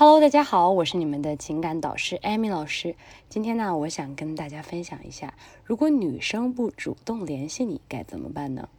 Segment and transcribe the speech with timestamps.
[0.00, 2.94] Hello，大家好，我是你们的情感导师艾米老师。
[3.28, 8.70] 今天呢，我想跟大家分享一下，如果女生不主动联系你，该怎么办呢？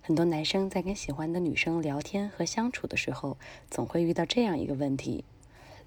[0.00, 3.36] 很多男生在跟喜欢的女生聊天和相处的时候，
[3.68, 5.24] 总会遇到这样一个问题：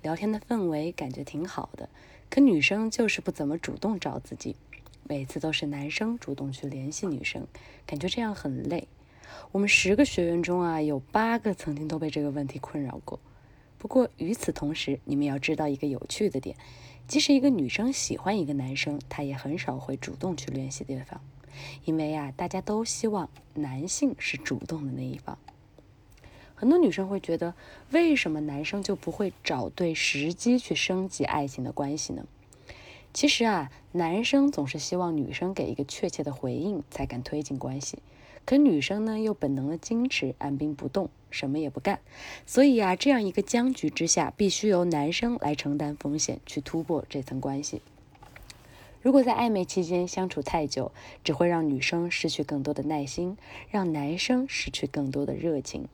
[0.02, 1.88] 聊天的氛围感觉挺好的，
[2.30, 4.58] 可女生就是不怎么主动找自己，
[5.06, 7.48] 每次都是男生主动去联系女生，
[7.86, 8.90] 感觉这样很累。
[9.54, 13.18] 我们十个学员中啊，有八个曾经都被这个问题困扰过。
[13.78, 16.56] 不过与此同时，你们要知道一个有趣的点：
[17.08, 21.22] 即使一个女生喜欢一个男生，她也很少会主动去联系对方，
[21.86, 25.38] 因为啊，大家都希望男性是主动的那一方。
[26.56, 27.54] 很多女生会觉得，
[27.92, 32.26] 为什么男生就不会找对时机去升级爱情的关系呢？
[33.14, 38.00] 其实啊，男生总是希望女生给一个确切的回应，才敢推进关系。
[38.48, 42.00] 可女生呢，又本能的矜持，按兵不动，什么也不干。
[42.46, 47.82] 所以啊，这样一个僵局之下，必须由男生来承担风险，去突破这层关系。
[49.02, 50.94] 如果在暧昧期间相处太久，
[51.26, 53.36] 只会让女生失去更多的耐心，
[53.70, 55.90] 让男生失去更多的热情。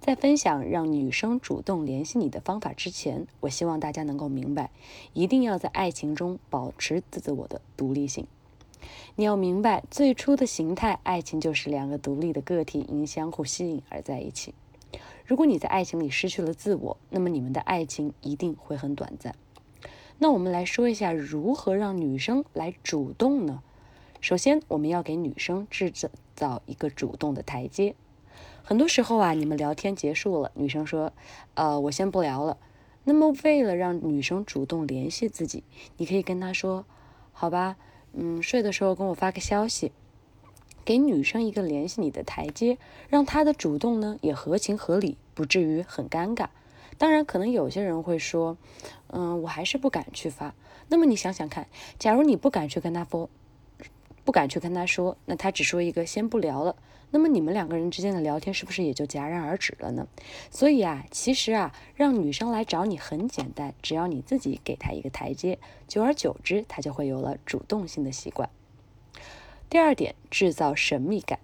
[0.00, 4.70] 在分享让女生主动联系你的方法之前，我希望大家能够明白，
[5.12, 8.26] 一定要在爱情中保持自我的独立性。
[9.14, 14.54] 你要明白，最初的形态，爱情就是两个独立的个体因相互吸引而在一起。
[15.24, 19.34] 如果你在爱情里失去了自我，那么你们的爱情一定会很短暂。
[20.18, 23.62] 那我们来说一下如何让女生来主动呢？
[24.20, 25.92] 首先，我们要给女生制
[26.34, 27.94] 造一个主动的台阶。
[28.62, 31.12] 很多时候啊，你们聊天结束了，女生说
[31.54, 32.58] ：“呃，我先不聊了。”
[33.04, 35.62] 那么，为了让女生主动联系自己，
[35.96, 36.84] 你可以跟她说
[37.32, 37.76] ：“好吧。”
[38.18, 39.92] 嗯，睡的时候跟我发个消息，
[40.86, 42.78] 给女生一个联系你的台阶，
[43.10, 46.48] 让她的主动呢也合情合理，不至于很尴尬。
[46.96, 48.56] 当然，可能有些人会说，
[49.08, 50.54] 嗯，我还是不敢去发。
[50.88, 51.66] 那么你想想看，
[51.98, 53.28] 假如你不敢去跟他说，
[54.26, 56.74] 不敢去跟他说，那他只说一个先不聊了。
[57.12, 60.08] 那么你们两个人之间的聊天是不是也就戛然而止了呢？
[60.50, 68.50] 所以啊，其实啊，让女生来找你很简单，只要你自己给她一个台阶，久而久之，她就会有了主动性的习惯。
[69.70, 71.38] 第二点，制造神秘感。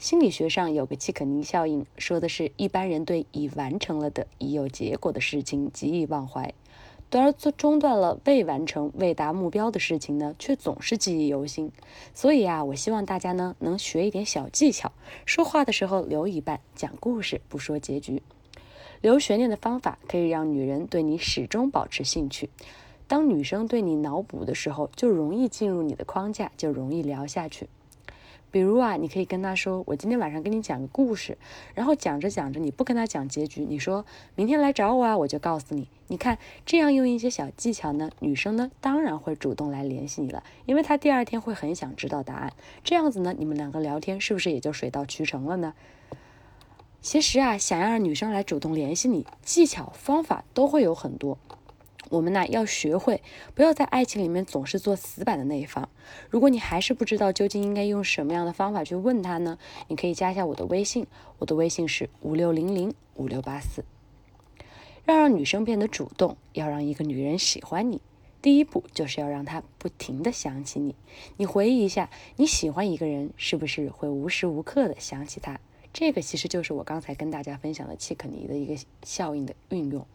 [0.00, 6.52] 心理学上有个契可尼效应，说的是一般人对已完成了的、已有结果的事情极易忘怀。
[7.18, 11.72] 而中断了未完成、未达目标的事情呢，却总是记忆犹新。
[12.14, 14.92] 所以啊，我希望大家呢能学一点小技巧，
[15.26, 18.22] 说话的时候留一半，讲故事不说结局。
[19.00, 22.50] 留悬念的方法可以让女人对你始终保持兴趣。
[23.08, 27.68] 当女生对你脑补的时候，就容易进入你的框架，就容易聊下去。
[28.50, 31.38] 比如啊，你可以跟他说：“我今天晚上跟你讲个故事。”
[31.74, 35.88] 然后讲着讲着，你不跟他讲结局，你说明天来找我啊，我就告诉你。
[36.08, 42.52] 你看，这样用一些小技巧呢，女生呢当然会主动来联系你了，因为她第二天会很想知道答案。
[42.82, 45.74] 这样子呢，你们两个聊天是不是也就水到渠成了呢？
[47.00, 51.38] 其实啊，想要让女生来主动联系你，技巧方法都会有很多。
[52.10, 53.22] 我们呢要学会，
[53.54, 55.88] 不要在爱情里面总是做死板的那一方。
[56.28, 59.56] 如果你还是不知道究竟应该用什么样的方法去问他呢？
[59.88, 61.06] 你可以加一下我的微信，
[61.38, 63.84] 我的微信是五六零零五六八四。
[65.06, 68.00] 要让女生变得主动，要让一个女人喜欢你，
[68.42, 70.94] 第一步就是要让她不停的想起你。
[71.36, 75.58] 你回忆一下，你喜欢一个人是不是会无时无刻的想起他？
[75.92, 80.06] 这个其实就是我刚才跟大家分享的契可尼的一个效应的运用。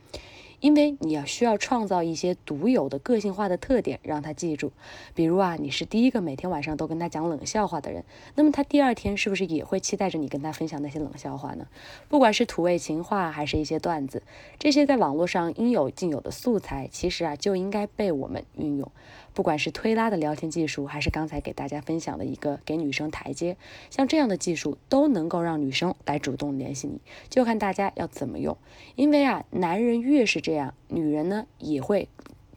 [0.59, 4.71] 因为你要需要创造一些独有的个性化的特点，让他记住。
[5.13, 8.03] 比如啊，你是第一个每天晚上都跟他讲冷笑话的人，
[8.35, 11.67] 那么他第二天是不是也会期待着你跟他分享那些冷笑话呢？
[12.09, 14.23] 不管是土味情话，还是一些段子，
[14.57, 18.91] 这些在网络上应有尽有的素材，其实啊就应该被我们运用。
[19.35, 23.57] 不管是推拉的聊天技术，还是刚才给大家分享的一个给女生台阶，
[23.89, 28.57] 像这样的技术都能够让女生来主动联系你，就看大家要怎么用。
[28.95, 32.07] 因为啊，男人越是这样，女人呢也会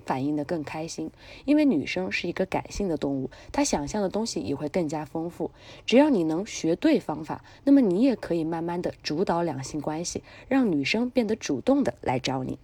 [0.06, 1.10] 反应的更开心。
[1.44, 5.50] 因为女生是一个感性的动物，她想象的东西也会更加丰富。
[5.84, 12.56] 只要你能学对方法，那么你也可以慢慢的主导两性关系，让女生变得主动的来找你。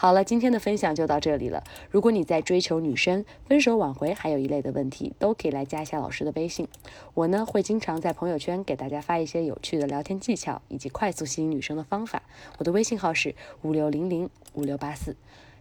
[0.00, 1.62] 好了，今天的分享就到这里了。
[1.90, 6.66] 如果你在追求女生、分手挽回，还有一类的问题，都可以来加一下老师的微信。
[7.12, 12.22] 我呢会经常在朋友圈给大家发一些有趣的聊天技巧，以及快速吸引女生的方法。
[12.56, 15.16] 我的微信号是五六零零五六八四。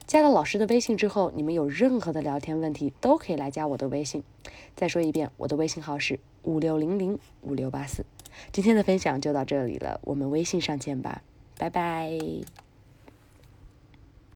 [0.08, 4.24] 加了老师的微信之后，你们有任何的聊天问题，都可以来加我的微信。
[4.74, 8.06] 再说一遍，我的微信号是五六零零五六八四。
[8.54, 11.24] 今天的分享就到这里了，我们微信上见吧，
[11.58, 12.18] 拜拜。